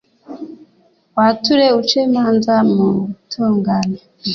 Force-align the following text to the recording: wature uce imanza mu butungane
wature 1.17 1.67
uce 1.79 1.97
imanza 2.07 2.55
mu 2.73 2.85
butungane 2.97 3.99